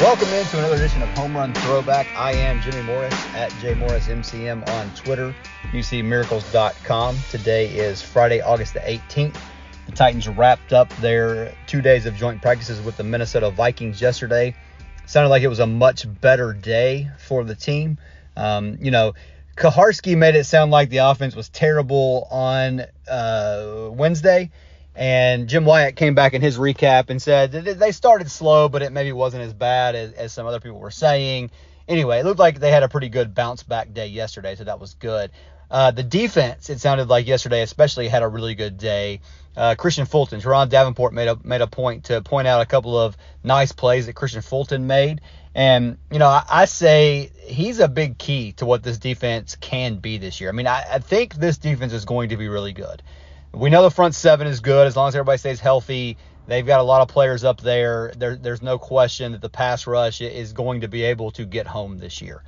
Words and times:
Welcome 0.00 0.30
into 0.30 0.56
another 0.56 0.76
edition 0.76 1.02
of 1.02 1.10
Home 1.10 1.36
Run 1.36 1.52
Throwback. 1.52 2.06
I 2.16 2.32
am 2.32 2.62
Jimmy 2.62 2.82
Morris 2.84 3.12
at 3.34 3.50
JMorrisMCM 3.60 4.66
on 4.66 4.94
Twitter, 4.94 5.36
UCMiracles.com. 5.72 7.18
Today 7.30 7.66
is 7.66 8.00
Friday, 8.00 8.40
August 8.40 8.72
the 8.72 8.80
18th. 8.80 9.36
The 9.84 9.92
Titans 9.92 10.26
wrapped 10.26 10.72
up 10.72 10.88
their 10.96 11.54
two 11.66 11.82
days 11.82 12.06
of 12.06 12.16
joint 12.16 12.40
practices 12.40 12.80
with 12.80 12.96
the 12.96 13.04
Minnesota 13.04 13.50
Vikings 13.50 14.00
yesterday. 14.00 14.56
Sounded 15.04 15.28
like 15.28 15.42
it 15.42 15.48
was 15.48 15.60
a 15.60 15.66
much 15.66 16.06
better 16.22 16.54
day 16.54 17.10
for 17.18 17.44
the 17.44 17.54
team. 17.54 17.98
Um, 18.38 18.78
you 18.80 18.90
know, 18.90 19.12
Kuharsky 19.58 20.16
made 20.16 20.34
it 20.34 20.44
sound 20.44 20.70
like 20.70 20.88
the 20.88 20.98
offense 20.98 21.36
was 21.36 21.50
terrible 21.50 22.26
on 22.30 22.86
uh, 23.06 23.90
Wednesday. 23.92 24.50
And 24.94 25.48
Jim 25.48 25.64
Wyatt 25.64 25.96
came 25.96 26.14
back 26.14 26.34
in 26.34 26.42
his 26.42 26.58
recap 26.58 27.10
and 27.10 27.22
said 27.22 27.52
they 27.52 27.92
started 27.92 28.30
slow, 28.30 28.68
but 28.68 28.82
it 28.82 28.92
maybe 28.92 29.12
wasn't 29.12 29.44
as 29.44 29.52
bad 29.52 29.94
as, 29.94 30.12
as 30.12 30.32
some 30.32 30.46
other 30.46 30.60
people 30.60 30.78
were 30.78 30.90
saying. 30.90 31.50
Anyway, 31.88 32.18
it 32.18 32.24
looked 32.24 32.38
like 32.38 32.60
they 32.60 32.70
had 32.70 32.82
a 32.82 32.88
pretty 32.88 33.08
good 33.08 33.34
bounce 33.34 33.62
back 33.62 33.92
day 33.92 34.06
yesterday, 34.08 34.54
so 34.54 34.64
that 34.64 34.80
was 34.80 34.94
good. 34.94 35.30
Uh, 35.70 35.92
the 35.92 36.02
defense, 36.02 36.68
it 36.68 36.80
sounded 36.80 37.08
like 37.08 37.26
yesterday, 37.26 37.62
especially 37.62 38.08
had 38.08 38.22
a 38.22 38.28
really 38.28 38.56
good 38.56 38.76
day. 38.76 39.20
Uh, 39.56 39.76
Kristian 39.76 40.08
Fulton, 40.08 40.40
Ron 40.40 40.68
Davenport 40.68 41.12
made 41.12 41.28
a 41.28 41.38
made 41.44 41.60
a 41.60 41.66
point 41.66 42.04
to 42.04 42.20
point 42.22 42.48
out 42.48 42.60
a 42.60 42.66
couple 42.66 42.98
of 42.98 43.16
nice 43.44 43.72
plays 43.72 44.06
that 44.06 44.14
Kristian 44.14 44.42
Fulton 44.42 44.86
made, 44.86 45.20
and 45.54 45.98
you 46.10 46.18
know 46.18 46.28
I, 46.28 46.44
I, 46.48 46.64
say 46.64 47.30
he's 47.42 47.78
a 47.78 47.88
big 47.88 48.18
key 48.18 48.52
to 48.52 48.66
what 48.66 48.82
this 48.82 48.98
defense 48.98 49.56
can 49.56 49.96
be 49.96 50.18
this 50.18 50.40
year. 50.40 50.50
I 50.50 50.52
mean 50.52 50.66
I, 50.66 50.84
I 50.94 50.98
think 50.98 51.34
this 51.34 51.58
defense 51.58 51.92
is 51.92 52.04
going 52.04 52.30
to 52.30 52.36
be 52.36 52.48
really 52.48 52.72
good. 52.72 53.02
We 53.52 53.68
know 53.68 53.82
the 53.82 53.90
front 53.90 54.14
seven 54.14 54.46
is 54.46 54.60
good 54.60 54.86
as 54.86 54.96
long 54.96 55.08
as 55.08 55.16
everybody 55.16 55.38
stays 55.38 55.60
healthy. 55.60 56.16
They've 56.46 56.66
got 56.66 56.80
a 56.80 56.84
lot 56.84 57.02
of 57.02 57.08
players 57.08 57.44
up 57.44 57.60
there. 57.60 58.12
there 58.16 58.36
there's 58.36 58.62
no 58.62 58.78
question 58.78 59.32
that 59.32 59.40
the 59.40 59.48
pass 59.48 59.86
rush 59.86 60.20
is 60.20 60.52
going 60.52 60.82
to 60.82 60.88
be 60.88 61.02
able 61.04 61.30
to 61.32 61.44
get 61.44 61.66
home 61.66 61.98
this 61.98 62.22
year. 62.22 62.42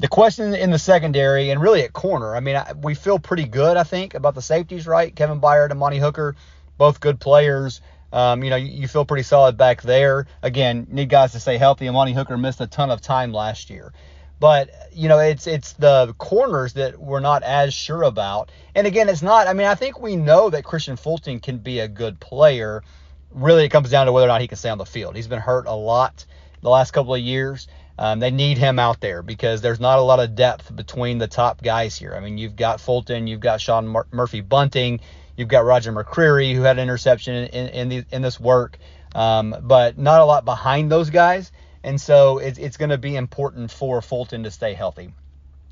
The 0.00 0.08
question 0.08 0.54
in 0.54 0.70
the 0.70 0.78
secondary 0.78 1.50
and 1.50 1.60
really 1.60 1.82
at 1.82 1.92
corner, 1.92 2.36
I 2.36 2.40
mean, 2.40 2.54
I, 2.54 2.72
we 2.72 2.94
feel 2.94 3.18
pretty 3.18 3.44
good, 3.44 3.76
I 3.76 3.82
think, 3.82 4.14
about 4.14 4.36
the 4.36 4.42
safeties, 4.42 4.86
right? 4.86 5.14
Kevin 5.14 5.40
Byard 5.40 5.64
and 5.64 5.72
Amani 5.72 5.98
Hooker, 5.98 6.36
both 6.76 7.00
good 7.00 7.18
players. 7.18 7.80
Um, 8.12 8.44
you 8.44 8.50
know, 8.50 8.56
you, 8.56 8.68
you, 8.68 8.88
feel 8.88 9.04
pretty 9.04 9.24
solid 9.24 9.56
back 9.56 9.82
there. 9.82 10.26
Again, 10.42 10.86
need 10.88 11.08
guys 11.08 11.32
to 11.32 11.40
stay 11.40 11.58
healthy. 11.58 11.86
And 11.86 11.96
Amani 11.96 12.12
Hooker 12.12 12.38
missed 12.38 12.60
a 12.60 12.66
ton 12.66 12.90
of 12.90 13.00
time 13.00 13.32
last 13.32 13.70
year. 13.70 13.92
But 14.40 14.70
you 14.92 15.08
know, 15.08 15.18
it's 15.18 15.46
it's 15.46 15.72
the 15.74 16.14
corners 16.18 16.74
that 16.74 16.98
we're 16.98 17.20
not 17.20 17.42
as 17.42 17.74
sure 17.74 18.02
about. 18.02 18.50
And 18.74 18.86
again, 18.86 19.08
it's 19.08 19.22
not. 19.22 19.46
I 19.46 19.52
mean, 19.52 19.66
I 19.66 19.74
think 19.74 20.00
we 20.00 20.16
know 20.16 20.50
that 20.50 20.64
Kristian 20.64 20.98
Fulton 20.98 21.40
can 21.40 21.58
be 21.58 21.80
a 21.80 21.88
good 21.88 22.20
player. 22.20 22.82
Really, 23.32 23.64
it 23.64 23.70
comes 23.70 23.90
down 23.90 24.06
to 24.06 24.12
whether 24.12 24.26
or 24.26 24.28
not 24.28 24.40
he 24.40 24.48
can 24.48 24.56
stay 24.56 24.70
on 24.70 24.78
the 24.78 24.86
field. 24.86 25.16
He's 25.16 25.26
been 25.26 25.40
hurt 25.40 25.66
a 25.66 25.74
lot 25.74 26.24
the 26.62 26.70
last 26.70 26.92
couple 26.92 27.14
of 27.14 27.20
years. 27.20 27.68
Um, 27.98 28.20
they 28.20 28.30
need 28.30 28.58
him 28.58 28.78
out 28.78 29.00
there 29.00 29.22
because 29.22 29.60
there's 29.60 29.80
not 29.80 29.98
a 29.98 30.02
lot 30.02 30.20
of 30.20 30.36
depth 30.36 30.74
between 30.74 31.18
the 31.18 31.26
top 31.26 31.60
guys 31.62 31.96
here. 31.96 32.14
I 32.14 32.20
mean, 32.20 32.38
you've 32.38 32.54
got 32.54 32.80
Fulton, 32.80 33.26
you've 33.26 33.40
got 33.40 33.60
Sean 33.60 33.88
Mur- 33.88 34.06
Murphy 34.12 34.40
Bunting, 34.40 35.00
you've 35.36 35.48
got 35.48 35.64
Roger 35.64 35.92
McCreary 35.92 36.54
who 36.54 36.62
had 36.62 36.78
an 36.78 36.84
interception 36.84 37.34
in 37.34 37.46
in, 37.48 37.68
in, 37.68 37.88
the, 37.88 38.04
in 38.12 38.22
this 38.22 38.38
work, 38.38 38.78
um, 39.16 39.54
but 39.62 39.98
not 39.98 40.20
a 40.20 40.24
lot 40.24 40.44
behind 40.44 40.92
those 40.92 41.10
guys. 41.10 41.50
And 41.84 42.00
so 42.00 42.38
it's, 42.38 42.58
it's 42.58 42.76
going 42.76 42.90
to 42.90 42.98
be 42.98 43.16
important 43.16 43.70
for 43.70 44.02
Fulton 44.02 44.42
to 44.44 44.50
stay 44.50 44.74
healthy. 44.74 45.12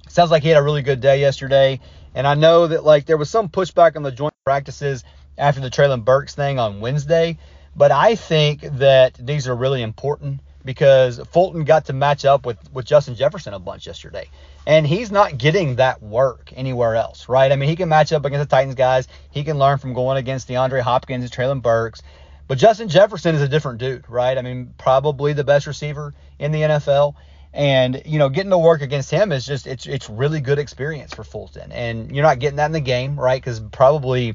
Sounds 0.08 0.30
like 0.30 0.42
he 0.42 0.48
had 0.48 0.58
a 0.58 0.62
really 0.62 0.82
good 0.82 1.00
day 1.00 1.20
yesterday. 1.20 1.80
And 2.14 2.26
I 2.26 2.34
know 2.34 2.68
that 2.68 2.84
like 2.84 3.06
there 3.06 3.16
was 3.16 3.30
some 3.30 3.48
pushback 3.48 3.96
on 3.96 4.02
the 4.02 4.12
joint 4.12 4.34
practices 4.44 5.04
after 5.36 5.60
the 5.60 5.70
Treylon 5.70 6.04
Burks 6.04 6.34
thing 6.34 6.58
on 6.58 6.80
Wednesday. 6.80 7.38
But 7.74 7.92
I 7.92 8.14
think 8.14 8.62
that 8.78 9.14
these 9.14 9.48
are 9.48 9.54
really 9.54 9.82
important 9.82 10.40
because 10.64 11.20
Fulton 11.30 11.64
got 11.64 11.86
to 11.86 11.92
match 11.92 12.24
up 12.24 12.44
with, 12.44 12.58
with 12.72 12.84
Justin 12.86 13.14
Jefferson 13.14 13.54
a 13.54 13.58
bunch 13.58 13.86
yesterday. 13.86 14.28
And 14.66 14.86
he's 14.86 15.12
not 15.12 15.38
getting 15.38 15.76
that 15.76 16.02
work 16.02 16.52
anywhere 16.56 16.96
else, 16.96 17.28
right? 17.28 17.52
I 17.52 17.56
mean, 17.56 17.68
he 17.68 17.76
can 17.76 17.88
match 17.88 18.12
up 18.12 18.24
against 18.24 18.48
the 18.48 18.56
Titans 18.56 18.74
guys. 18.74 19.06
He 19.30 19.44
can 19.44 19.58
learn 19.58 19.78
from 19.78 19.92
going 19.92 20.16
against 20.16 20.48
DeAndre 20.48 20.80
Hopkins 20.80 21.22
and 21.22 21.32
Treylon 21.32 21.62
Burks. 21.62 22.02
But 22.48 22.58
Justin 22.58 22.88
Jefferson 22.88 23.34
is 23.34 23.42
a 23.42 23.48
different 23.48 23.78
dude, 23.78 24.08
right? 24.08 24.38
I 24.38 24.42
mean, 24.42 24.74
probably 24.78 25.32
the 25.32 25.44
best 25.44 25.66
receiver 25.66 26.14
in 26.38 26.52
the 26.52 26.62
NFL. 26.62 27.14
And, 27.52 28.02
you 28.04 28.18
know, 28.18 28.28
getting 28.28 28.50
to 28.50 28.58
work 28.58 28.82
against 28.82 29.10
him 29.10 29.32
is 29.32 29.46
just, 29.46 29.66
it's, 29.66 29.86
it's 29.86 30.10
really 30.10 30.40
good 30.40 30.58
experience 30.58 31.14
for 31.14 31.24
Fulton. 31.24 31.72
And 31.72 32.14
you're 32.14 32.22
not 32.22 32.38
getting 32.38 32.56
that 32.56 32.66
in 32.66 32.72
the 32.72 32.80
game, 32.80 33.18
right? 33.18 33.40
Because 33.40 33.60
probably, 33.60 34.34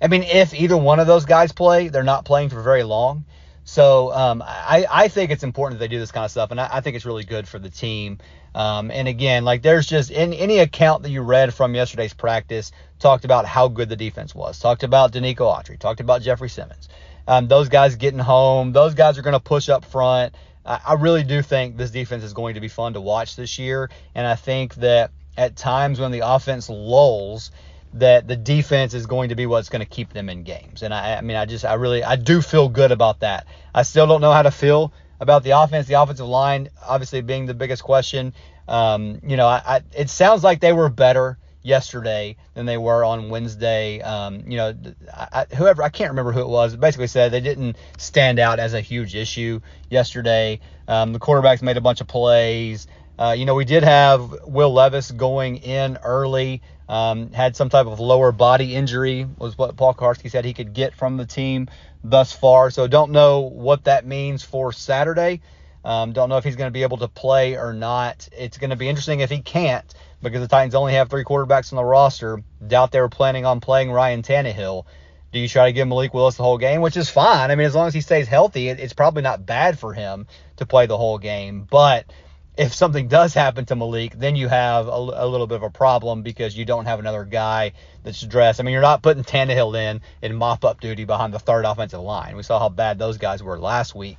I 0.00 0.06
mean, 0.06 0.22
if 0.22 0.54
either 0.54 0.76
one 0.76 1.00
of 1.00 1.06
those 1.06 1.24
guys 1.24 1.52
play, 1.52 1.88
they're 1.88 2.04
not 2.04 2.24
playing 2.24 2.50
for 2.50 2.62
very 2.62 2.84
long. 2.84 3.24
So 3.64 4.12
um, 4.12 4.42
I, 4.44 4.86
I 4.90 5.08
think 5.08 5.30
it's 5.30 5.44
important 5.44 5.78
that 5.78 5.84
they 5.84 5.94
do 5.94 5.98
this 5.98 6.12
kind 6.12 6.24
of 6.24 6.30
stuff. 6.30 6.50
And 6.50 6.60
I, 6.60 6.68
I 6.72 6.80
think 6.80 6.96
it's 6.96 7.04
really 7.04 7.24
good 7.24 7.46
for 7.46 7.58
the 7.58 7.70
team. 7.70 8.18
Um, 8.54 8.90
and 8.90 9.08
again, 9.08 9.44
like 9.44 9.62
there's 9.62 9.86
just 9.86 10.10
in 10.10 10.32
any 10.32 10.58
account 10.58 11.04
that 11.04 11.10
you 11.10 11.22
read 11.22 11.54
from 11.54 11.74
yesterday's 11.74 12.12
practice 12.12 12.72
talked 12.98 13.24
about 13.24 13.46
how 13.46 13.68
good 13.68 13.88
the 13.88 13.96
defense 13.96 14.34
was, 14.34 14.58
talked 14.58 14.82
about 14.82 15.12
Denico 15.12 15.38
Autry, 15.38 15.78
talked 15.78 16.00
about 16.00 16.22
Jeffrey 16.22 16.48
Simmons. 16.48 16.88
Um, 17.26 17.48
those 17.48 17.68
guys 17.68 17.96
getting 17.96 18.18
home, 18.18 18.72
those 18.72 18.94
guys 18.94 19.18
are 19.18 19.22
going 19.22 19.32
to 19.32 19.40
push 19.40 19.68
up 19.68 19.84
front. 19.84 20.34
I, 20.64 20.80
I 20.88 20.92
really 20.94 21.22
do 21.22 21.42
think 21.42 21.76
this 21.76 21.90
defense 21.90 22.24
is 22.24 22.32
going 22.32 22.54
to 22.54 22.60
be 22.60 22.68
fun 22.68 22.94
to 22.94 23.00
watch 23.00 23.36
this 23.36 23.58
year, 23.58 23.90
and 24.14 24.26
I 24.26 24.34
think 24.34 24.74
that 24.76 25.10
at 25.36 25.56
times 25.56 25.98
when 25.98 26.12
the 26.12 26.20
offense 26.20 26.68
lulls, 26.68 27.50
that 27.94 28.26
the 28.26 28.36
defense 28.36 28.94
is 28.94 29.06
going 29.06 29.28
to 29.28 29.34
be 29.34 29.46
what's 29.46 29.68
going 29.68 29.80
to 29.80 29.88
keep 29.88 30.12
them 30.12 30.28
in 30.28 30.42
games. 30.42 30.82
And 30.82 30.94
I, 30.94 31.16
I 31.16 31.20
mean, 31.20 31.36
I 31.36 31.44
just, 31.44 31.64
I 31.64 31.74
really, 31.74 32.02
I 32.02 32.16
do 32.16 32.40
feel 32.40 32.68
good 32.68 32.90
about 32.90 33.20
that. 33.20 33.46
I 33.74 33.82
still 33.82 34.06
don't 34.06 34.20
know 34.20 34.32
how 34.32 34.42
to 34.42 34.50
feel 34.50 34.92
about 35.20 35.42
the 35.42 35.50
offense, 35.50 35.86
the 35.86 35.94
offensive 35.94 36.26
line, 36.26 36.68
obviously 36.86 37.20
being 37.20 37.46
the 37.46 37.54
biggest 37.54 37.82
question. 37.82 38.32
Um, 38.66 39.20
you 39.26 39.36
know, 39.36 39.46
I, 39.46 39.62
I, 39.66 39.80
it 39.94 40.10
sounds 40.10 40.42
like 40.42 40.60
they 40.60 40.72
were 40.72 40.88
better 40.88 41.38
yesterday 41.62 42.36
than 42.54 42.66
they 42.66 42.78
were 42.78 43.04
on 43.04 43.28
Wednesday. 43.28 44.00
Um, 44.00 44.44
you 44.46 44.56
know, 44.56 44.74
I, 45.12 45.46
whoever 45.56 45.82
I 45.82 45.88
can't 45.88 46.10
remember 46.10 46.32
who 46.32 46.40
it 46.40 46.48
was, 46.48 46.76
basically 46.76 47.06
said 47.06 47.32
they 47.32 47.40
didn't 47.40 47.76
stand 47.98 48.38
out 48.38 48.58
as 48.58 48.74
a 48.74 48.80
huge 48.80 49.14
issue 49.14 49.60
yesterday. 49.90 50.60
Um, 50.88 51.12
the 51.12 51.20
quarterbacks 51.20 51.62
made 51.62 51.76
a 51.76 51.80
bunch 51.80 52.00
of 52.00 52.08
plays. 52.08 52.86
Uh, 53.18 53.34
you 53.36 53.44
know, 53.44 53.54
we 53.54 53.64
did 53.64 53.84
have 53.84 54.46
Will 54.46 54.72
Levis 54.72 55.10
going 55.10 55.56
in 55.56 55.98
early. 56.02 56.62
Um, 56.88 57.32
had 57.32 57.56
some 57.56 57.68
type 57.68 57.86
of 57.86 58.00
lower 58.00 58.32
body 58.32 58.74
injury 58.74 59.26
was 59.38 59.56
what 59.56 59.76
Paul 59.76 59.94
Kuharsky 59.94 60.30
said 60.30 60.44
he 60.44 60.52
could 60.52 60.74
get 60.74 60.94
from 60.94 61.16
the 61.16 61.24
team 61.24 61.68
thus 62.04 62.32
far. 62.32 62.70
So 62.70 62.86
don't 62.86 63.12
know 63.12 63.40
what 63.40 63.84
that 63.84 64.04
means 64.06 64.42
for 64.42 64.72
Saturday. 64.72 65.40
Um, 65.84 66.12
don't 66.12 66.28
know 66.28 66.36
if 66.36 66.44
he's 66.44 66.56
going 66.56 66.68
to 66.68 66.72
be 66.72 66.82
able 66.82 66.98
to 66.98 67.08
play 67.08 67.56
or 67.56 67.72
not. 67.72 68.28
It's 68.36 68.58
going 68.58 68.70
to 68.70 68.76
be 68.76 68.88
interesting 68.88 69.20
if 69.20 69.30
he 69.30 69.40
can't 69.40 69.84
because 70.22 70.40
the 70.40 70.48
Titans 70.48 70.74
only 70.74 70.94
have 70.94 71.10
three 71.10 71.24
quarterbacks 71.24 71.72
on 71.72 71.76
the 71.76 71.84
roster. 71.84 72.42
Doubt 72.66 72.92
they 72.92 73.00
were 73.00 73.08
planning 73.08 73.44
on 73.44 73.60
playing 73.60 73.90
Ryan 73.90 74.22
Tannehill. 74.22 74.84
Do 75.32 75.38
you 75.38 75.48
try 75.48 75.66
to 75.66 75.72
give 75.72 75.88
Malik 75.88 76.12
Willis 76.12 76.36
the 76.36 76.42
whole 76.42 76.58
game, 76.58 76.82
which 76.82 76.96
is 76.96 77.08
fine? 77.08 77.50
I 77.50 77.54
mean, 77.54 77.66
as 77.66 77.74
long 77.74 77.88
as 77.88 77.94
he 77.94 78.02
stays 78.02 78.28
healthy, 78.28 78.68
it, 78.68 78.78
it's 78.78 78.92
probably 78.92 79.22
not 79.22 79.46
bad 79.46 79.78
for 79.78 79.94
him 79.94 80.26
to 80.56 80.66
play 80.66 80.86
the 80.86 80.98
whole 80.98 81.18
game. 81.18 81.66
But 81.68 82.12
if 82.56 82.74
something 82.74 83.08
does 83.08 83.32
happen 83.32 83.64
to 83.66 83.76
Malik, 83.76 84.18
then 84.18 84.36
you 84.36 84.48
have 84.48 84.86
a, 84.86 84.90
a, 84.90 85.26
little 85.26 85.46
bit 85.46 85.56
of 85.56 85.62
a 85.62 85.70
problem 85.70 86.22
because 86.22 86.56
you 86.56 86.66
don't 86.66 86.84
have 86.84 86.98
another 86.98 87.24
guy 87.24 87.72
that's 88.02 88.20
dressed. 88.20 88.60
I 88.60 88.62
mean, 88.62 88.74
you're 88.74 88.82
not 88.82 89.02
putting 89.02 89.24
Tannehill 89.24 89.74
in 89.74 90.02
in 90.20 90.36
mop 90.36 90.64
up 90.64 90.80
duty 90.80 91.04
behind 91.04 91.32
the 91.32 91.38
third 91.38 91.64
offensive 91.64 92.00
line. 92.00 92.36
We 92.36 92.42
saw 92.42 92.58
how 92.58 92.68
bad 92.68 92.98
those 92.98 93.16
guys 93.16 93.42
were 93.42 93.58
last 93.58 93.94
week. 93.94 94.18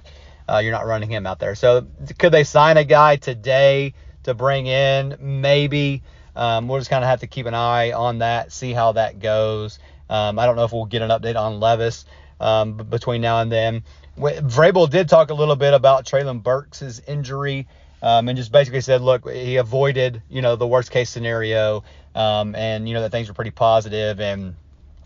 Uh, 0.49 0.57
you're 0.57 0.71
not 0.71 0.87
running 0.87 1.09
him 1.09 1.27
out 1.27 1.39
there. 1.39 1.53
So 1.53 1.85
could 2.17 2.31
they 2.31 2.43
sign 2.43 2.77
a 2.77 2.83
guy 2.83 3.17
today 3.17 3.93
to 4.23 4.33
bring 4.33 4.67
in, 4.67 5.17
maybe. 5.19 6.03
Um, 6.35 6.67
we'll 6.67 6.79
just 6.79 6.89
kind 6.89 7.03
of 7.03 7.09
have 7.09 7.19
to 7.19 7.27
keep 7.27 7.45
an 7.45 7.53
eye 7.53 7.91
on 7.91 8.19
that, 8.19 8.51
see 8.51 8.73
how 8.73 8.93
that 8.93 9.19
goes. 9.19 9.79
Um, 10.09 10.39
I 10.39 10.45
don't 10.45 10.55
know 10.55 10.65
if 10.65 10.71
we'll 10.71 10.85
get 10.85 11.01
an 11.01 11.09
update 11.09 11.35
on 11.35 11.59
Levis 11.59 12.05
um, 12.39 12.77
between 12.77 13.21
now 13.21 13.39
and 13.41 13.51
then. 13.51 13.83
Vrabel 14.17 14.89
did 14.89 15.09
talk 15.09 15.31
a 15.31 15.33
little 15.33 15.55
bit 15.55 15.73
about 15.73 16.05
Treylon 16.05 16.43
Burks' 16.43 17.01
injury 17.07 17.67
um, 18.01 18.27
and 18.29 18.37
just 18.37 18.51
basically 18.51 18.81
said, 18.81 19.01
look, 19.01 19.29
he 19.29 19.55
avoided, 19.57 20.21
you 20.29 20.41
know, 20.41 20.55
the 20.55 20.67
worst 20.67 20.91
case 20.91 21.09
scenario 21.09 21.83
um, 22.13 22.53
and, 22.53 22.87
you 22.87 22.93
know, 22.93 23.01
that 23.01 23.11
things 23.11 23.27
were 23.27 23.33
pretty 23.33 23.51
positive 23.51 24.19
and, 24.19 24.55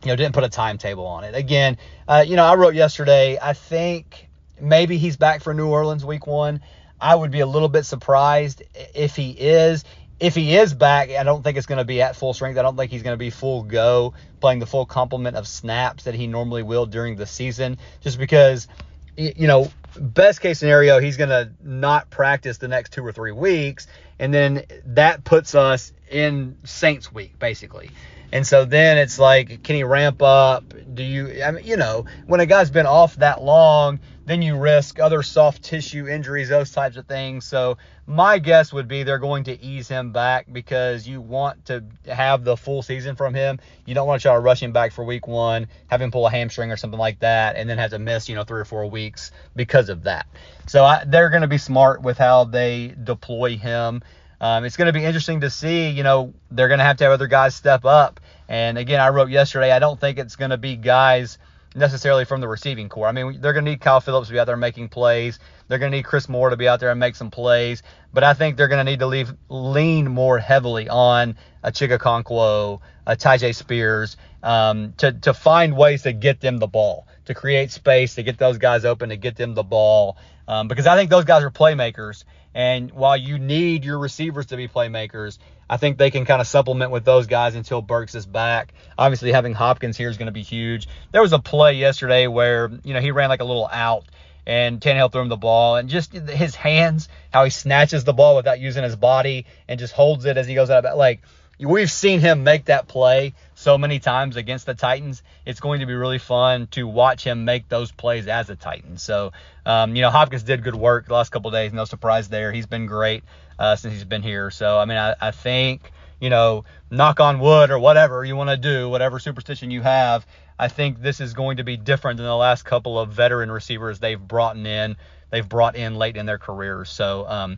you 0.04 0.08
know, 0.08 0.16
didn't 0.16 0.34
put 0.34 0.44
a 0.44 0.50
timetable 0.50 1.06
on 1.06 1.24
it. 1.24 1.36
Again, 1.36 1.78
uh, 2.08 2.24
you 2.28 2.36
know, 2.36 2.46
I 2.46 2.56
wrote 2.56 2.74
yesterday, 2.74 3.38
I 3.42 3.54
think 3.54 4.28
maybe 4.60 4.98
he's 4.98 5.16
back 5.16 5.42
for 5.42 5.54
New 5.54 5.68
Orleans 5.68 6.04
week 6.04 6.28
one. 6.28 6.62
I 7.00 7.16
would 7.16 7.32
be 7.32 7.42
a 7.42 7.46
little 7.46 7.70
bit 7.70 7.86
surprised 7.86 8.64
if 8.96 9.16
he 9.16 9.32
is. 9.32 9.84
If 10.20 10.34
he 10.34 10.56
is 10.56 10.74
back, 10.74 11.12
I 11.12 11.24
don't 11.24 11.44
think 11.44 11.58
it's 11.58 11.68
going 11.68 11.78
to 11.78 11.86
be 11.86 12.02
at 12.02 12.16
full 12.16 12.34
strength. 12.34 12.58
I 12.58 12.64
don't 12.64 12.76
think 12.76 12.92
he's 12.92 13.04
going 13.04 13.14
to 13.14 13.20
be 13.20 13.30
full 13.30 13.62
go, 13.62 14.16
playing 14.40 14.60
the 14.60 14.66
full 14.66 14.86
complement 14.86 15.36
of 15.36 15.48
snaps 15.48 16.06
that 16.06 16.16
he 16.16 16.26
normally 16.26 16.64
will 16.64 16.88
during 16.88 17.16
the 17.18 17.28
season, 17.28 17.78
just 18.02 18.18
because, 18.18 18.68
you 19.16 19.48
know, 19.48 19.72
best 19.96 20.42
case 20.42 20.58
scenario, 20.58 21.00
he's 21.00 21.18
going 21.18 21.30
to 21.30 21.52
not 21.64 22.10
practice 22.10 22.58
the 22.58 22.68
next 22.68 22.94
two 22.94 23.06
or 23.06 23.12
three 23.12 23.32
weeks. 23.32 23.86
And 24.18 24.34
then 24.34 24.64
that 24.86 25.24
puts 25.24 25.54
us 25.54 25.94
in 26.10 26.58
Saints 26.64 27.14
week, 27.14 27.38
basically. 27.38 27.92
And 28.32 28.46
so 28.46 28.66
then 28.66 28.98
it's 28.98 29.20
like, 29.20 29.64
can 29.64 29.76
he 29.76 29.84
ramp 29.84 30.22
up? 30.22 30.74
Do 30.94 31.04
you, 31.04 31.44
I 31.44 31.52
mean, 31.52 31.66
you 31.66 31.78
know, 31.78 32.06
when 32.26 32.40
a 32.40 32.46
guy's 32.46 32.70
been 32.70 32.86
off 32.86 33.16
that 33.16 33.42
long, 33.42 34.00
then 34.26 34.42
you 34.42 34.58
risk 34.58 35.00
other 35.00 35.24
soft 35.24 35.64
tissue 35.64 36.08
injuries, 36.08 36.50
those 36.50 36.72
types 36.72 36.98
of 36.98 37.06
things. 37.06 37.46
So 37.46 37.78
my 38.06 38.40
guess 38.40 38.74
would 38.74 38.90
be 38.90 39.04
they're 39.04 39.20
going 39.20 39.46
to 39.46 39.64
ease 39.64 39.88
him 39.88 40.12
back 40.12 40.48
because 40.52 41.08
you 41.08 41.22
want 41.22 41.66
to 41.68 41.86
have 42.10 42.44
the 42.44 42.58
full 42.58 42.82
season 42.82 43.16
from 43.16 43.34
him. 43.34 43.60
You 43.86 43.96
don't 43.96 44.06
want 44.06 44.22
to 44.22 44.28
try 44.28 44.34
to 44.34 44.40
rush 44.42 44.62
him 44.62 44.74
back 44.74 44.92
for 44.92 45.06
week 45.06 45.28
one, 45.28 45.68
have 45.88 46.02
him 46.02 46.12
pull 46.12 46.28
a 46.28 46.30
hamstring 46.30 46.72
or 46.72 46.78
something 46.78 47.00
like 47.00 47.20
that, 47.20 47.56
and 47.56 47.70
then 47.70 47.78
have 47.78 47.92
to 47.92 48.00
miss, 48.00 48.28
you 48.28 48.36
know, 48.36 48.44
three 48.44 48.60
or 48.60 48.66
four 48.66 48.86
weeks 48.90 49.32
because 49.56 49.88
of 49.88 50.04
that. 50.04 50.28
So 50.68 50.84
I, 50.84 51.06
they're 51.06 51.30
going 51.30 51.44
to 51.44 51.48
be 51.48 51.58
smart 51.58 52.02
with 52.02 52.18
how 52.18 52.44
they 52.44 52.94
deploy 53.02 53.58
him. 53.58 54.04
Um, 54.40 54.66
it's 54.66 54.78
going 54.78 54.88
to 54.88 54.94
be 54.94 55.04
interesting 55.04 55.42
to 55.42 55.50
see. 55.50 55.90
You 55.90 56.04
know, 56.04 56.34
they're 56.52 56.68
going 56.68 56.80
to 56.80 56.86
have 56.86 56.98
to 56.98 57.06
have 57.06 57.14
other 57.14 57.28
guys 57.28 57.56
step 57.56 57.86
up. 57.86 58.20
And 58.48 58.78
again, 58.78 59.00
I 59.00 59.10
wrote 59.10 59.30
yesterday, 59.30 59.72
I 59.72 59.80
don't 59.80 60.00
think 60.00 60.18
it's 60.18 60.36
going 60.36 60.52
to 60.52 60.58
be 60.58 60.76
guys 60.76 61.38
necessarily 61.76 62.26
from 62.26 62.42
the 62.42 62.48
receiving 62.48 62.90
core. 62.90 63.08
I 63.08 63.12
mean, 63.12 63.40
they're 63.42 63.54
going 63.54 63.66
to 63.66 63.72
need 63.72 63.82
Kyle 63.82 64.00
Phillips 64.00 64.28
to 64.28 64.34
be 64.34 64.40
out 64.40 64.46
there 64.46 64.58
making 64.58 64.90
plays. 64.90 65.40
They're 65.68 65.80
going 65.80 65.92
to 65.92 65.98
need 65.98 66.04
Chris 66.04 66.30
Moore 66.30 66.50
to 66.50 66.58
be 66.58 66.68
out 66.68 66.80
there 66.80 66.92
and 66.92 67.00
make 67.00 67.16
some 67.16 67.30
plays. 67.30 67.84
But 68.14 68.24
I 68.24 68.34
think 68.34 68.58
they're 68.58 68.68
going 68.68 68.84
to 68.84 68.90
need 68.90 69.00
to 69.00 69.08
leave, 69.08 69.34
lean 69.50 70.10
more 70.10 70.40
heavily 70.40 70.90
on 70.90 71.38
a 71.64 71.72
Chig 71.72 71.96
Okonkwo, 71.98 72.80
a 73.06 73.16
Tyjae 73.16 73.54
Spears, 73.54 74.18
um, 74.44 74.94
to, 74.98 75.12
to 75.12 75.34
find 75.34 75.76
ways 75.76 76.04
to 76.04 76.14
get 76.14 76.40
them 76.40 76.58
the 76.58 76.68
ball, 76.68 77.08
to 77.28 77.34
create 77.34 77.72
space, 77.72 78.16
to 78.16 78.24
get 78.24 78.38
those 78.38 78.58
guys 78.58 78.86
open, 78.86 79.10
to 79.10 79.18
get 79.18 79.36
them 79.36 79.54
the 79.54 79.64
ball. 79.64 80.18
Um, 80.48 80.68
because 80.68 80.88
I 80.88 80.96
think 80.96 81.10
those 81.10 81.26
guys 81.26 81.44
are 81.44 81.52
playmakers. 81.52 82.24
And 82.54 82.92
while 82.92 83.16
you 83.16 83.38
need 83.38 83.86
your 83.86 84.00
receivers 84.00 84.48
to 84.48 84.58
be 84.58 84.68
playmakers, 84.68 85.38
I 85.70 85.78
think 85.78 85.98
they 85.98 86.10
can 86.10 86.26
kind 86.26 86.42
of 86.42 86.48
supplement 86.48 86.92
with 86.92 87.06
those 87.06 87.28
guys 87.28 87.56
until 87.56 87.82
Burks 87.82 88.16
is 88.16 88.26
back. 88.26 88.74
Obviously, 88.98 89.32
having 89.32 89.54
Hopkins 89.54 89.98
here 89.98 90.10
is 90.10 90.18
going 90.18 90.28
to 90.28 90.32
be 90.32 90.42
huge. 90.42 90.88
There 91.12 91.22
was 91.22 91.34
a 91.34 91.40
play 91.40 91.74
yesterday 91.74 92.28
where, 92.28 92.72
you 92.84 92.94
know, 92.94 93.02
he 93.02 93.12
ran 93.12 93.30
like 93.30 93.42
a 93.42 93.46
little 93.46 93.68
out 93.72 94.06
and 94.48 94.80
Tannehill 94.80 95.12
threw 95.12 95.22
him 95.22 95.28
the 95.28 95.36
ball 95.36 95.76
and 95.76 95.90
just 95.90 96.14
his 96.14 96.56
hands, 96.56 97.10
how 97.32 97.44
he 97.44 97.50
snatches 97.50 98.06
the 98.06 98.14
ball 98.14 98.38
without 98.38 98.62
using 98.62 98.84
his 98.84 98.96
body 98.96 99.46
and 99.68 99.78
just 99.78 99.94
holds 99.94 100.24
it 100.26 100.38
as 100.38 100.48
he 100.48 100.56
goes 100.56 100.70
out. 100.70 100.86
Like, 100.98 101.22
we've 101.60 101.92
seen 101.92 102.20
him 102.20 102.44
make 102.44 102.66
that 102.66 102.88
play 102.88 103.34
so 103.56 103.78
many 103.78 104.00
times 104.00 104.36
against 104.36 104.66
the 104.66 104.76
Titans. 104.76 105.24
It's 105.46 105.60
going 105.60 105.80
to 105.80 105.86
be 105.86 105.96
really 105.96 106.20
fun 106.20 106.68
to 106.72 106.88
watch 106.88 107.24
him 107.24 107.46
make 107.46 107.68
those 107.68 107.92
plays 107.92 108.28
as 108.28 108.50
a 108.50 108.56
Titan. 108.56 108.98
So, 108.98 109.32
um, 109.66 109.96
you 109.96 110.02
know, 110.02 110.10
Hopkins 110.10 110.44
did 110.44 110.64
good 110.64 110.76
work 110.76 111.08
the 111.08 111.14
last 111.14 111.30
couple 111.30 111.50
days. 111.52 111.74
No 111.74 111.86
surprise 111.86 112.30
there. 112.30 112.52
He's 112.52 112.68
been 112.68 112.86
great 112.86 113.24
uh, 113.58 113.76
since 113.76 113.94
he's 113.94 114.04
been 114.04 114.22
here. 114.22 114.52
So, 114.52 114.78
I 114.78 114.86
mean, 114.86 114.98
I, 114.98 115.16
I 115.20 115.32
think, 115.32 115.92
you 116.20 116.30
know, 116.30 116.66
knock 116.92 117.20
on 117.20 117.40
wood 117.40 117.72
or 117.72 117.80
whatever 117.80 118.24
you 118.24 118.36
want 118.36 118.50
to 118.52 118.58
do, 118.58 118.90
whatever 118.90 119.18
superstition 119.18 119.72
you 119.72 119.82
have, 119.82 120.26
I 120.60 120.68
think 120.68 121.02
this 121.02 121.20
is 121.20 121.34
going 121.34 121.58
to 121.58 121.64
be 121.64 121.78
different 121.78 122.18
than 122.18 122.26
the 122.26 122.36
last 122.36 122.66
couple 122.66 123.00
of 123.00 123.10
veteran 123.10 123.52
receivers 123.52 124.00
they've 124.00 124.20
brought 124.20 124.58
in. 124.58 124.96
They've 125.30 125.48
brought 125.48 125.76
in 125.76 125.96
late 125.96 126.18
in 126.18 126.26
their 126.26 126.38
careers. 126.38 126.90
So, 126.90 127.28
um, 127.28 127.58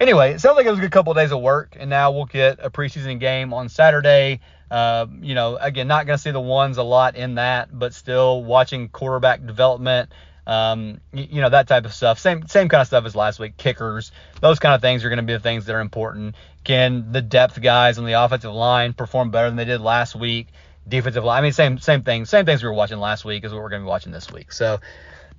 anyway, 0.00 0.32
it 0.32 0.40
sounds 0.40 0.56
like 0.56 0.66
it 0.66 0.70
was 0.70 0.78
a 0.78 0.82
good 0.82 0.90
couple 0.90 1.12
of 1.12 1.16
days 1.16 1.30
of 1.30 1.40
work, 1.40 1.76
and 1.78 1.90
now 1.90 2.10
we'll 2.10 2.24
get 2.24 2.58
a 2.60 2.70
preseason 2.70 3.20
game 3.20 3.52
on 3.52 3.68
Saturday. 3.68 4.40
Uh, 4.70 5.06
you 5.20 5.34
know, 5.34 5.56
again, 5.56 5.86
not 5.86 6.06
going 6.06 6.16
to 6.16 6.22
see 6.22 6.30
the 6.30 6.40
ones 6.40 6.78
a 6.78 6.82
lot 6.82 7.16
in 7.16 7.36
that, 7.36 7.76
but 7.76 7.92
still 7.92 8.42
watching 8.42 8.88
quarterback 8.88 9.44
development. 9.46 10.10
Um, 10.46 11.00
you, 11.12 11.26
you, 11.30 11.40
know 11.42 11.50
that 11.50 11.68
type 11.68 11.84
of 11.84 11.92
stuff. 11.92 12.18
Same 12.18 12.46
same 12.48 12.68
kind 12.68 12.80
of 12.80 12.86
stuff 12.86 13.04
as 13.04 13.14
last 13.14 13.38
week. 13.38 13.56
Kickers, 13.56 14.10
those 14.40 14.58
kind 14.58 14.74
of 14.74 14.80
things 14.80 15.04
are 15.04 15.08
going 15.08 15.18
to 15.18 15.22
be 15.22 15.34
the 15.34 15.40
things 15.40 15.66
that 15.66 15.74
are 15.74 15.80
important. 15.80 16.34
Can 16.64 17.12
the 17.12 17.22
depth 17.22 17.60
guys 17.60 17.98
on 17.98 18.04
the 18.04 18.12
offensive 18.14 18.52
line 18.52 18.92
perform 18.92 19.30
better 19.30 19.48
than 19.48 19.56
they 19.56 19.64
did 19.64 19.80
last 19.80 20.16
week? 20.16 20.48
Defensive 20.88 21.24
line, 21.24 21.38
I 21.38 21.42
mean, 21.42 21.52
same 21.52 21.78
same 21.78 22.02
thing. 22.02 22.24
Same 22.24 22.46
things 22.46 22.62
we 22.62 22.68
were 22.68 22.74
watching 22.74 22.98
last 22.98 23.24
week 23.24 23.44
is 23.44 23.52
what 23.52 23.62
we're 23.62 23.68
going 23.68 23.82
to 23.82 23.86
be 23.86 23.90
watching 23.90 24.12
this 24.12 24.32
week. 24.32 24.50
So 24.50 24.80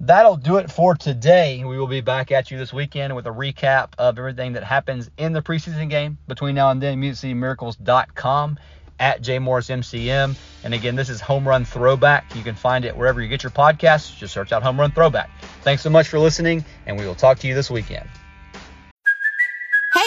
that'll 0.02 0.36
do 0.36 0.58
it 0.58 0.70
for 0.72 0.96
today. 0.96 1.64
We 1.64 1.78
will 1.78 1.88
be 1.88 2.02
back 2.02 2.32
at 2.32 2.52
you 2.52 2.58
this 2.58 2.74
weekend 2.74 3.16
with 3.16 3.28
a 3.28 3.32
recap 3.32 3.90
of 3.98 4.18
everything 4.18 4.54
that 4.54 4.64
happens 4.64 5.10
in 5.18 5.32
the 5.32 5.42
preseason 5.42 5.90
game 5.90 6.18
between 6.28 6.56
now 6.56 6.72
and 6.72 6.82
then. 6.82 7.02
MusicCityMiracles.com 7.02 8.60
at 9.00 9.22
JMorrisMCM. 9.22 10.36
And 10.64 10.74
again, 10.74 10.96
this 10.96 11.10
is 11.10 11.22
Home 11.22 11.48
Run 11.48 11.66
Throwback. 11.66 12.36
You 12.36 12.44
can 12.44 12.56
find 12.56 12.84
it 12.86 12.96
wherever 12.96 13.22
you 13.22 13.28
get 13.28 13.44
your 13.44 13.52
podcasts. 13.52 14.16
Just 14.18 14.34
search 14.34 14.52
out 14.52 14.64
Home 14.64 14.80
Run 14.80 14.92
Throwback. 14.92 15.30
Thanks 15.62 15.82
so 15.82 15.90
much 15.90 16.08
for 16.08 16.20
listening, 16.20 16.66
and 16.86 16.98
we 16.98 17.06
will 17.06 17.16
talk 17.16 17.40
to 17.40 17.48
you 17.48 17.56
this 17.56 17.70
weekend. 17.72 18.08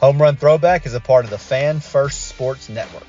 Home 0.00 0.16
Run 0.16 0.36
Throwback 0.36 0.86
is 0.86 0.94
a 0.94 1.00
part 1.00 1.26
of 1.26 1.30
the 1.30 1.36
Fan 1.36 1.80
First 1.80 2.26
Sports 2.26 2.70
Network. 2.70 3.06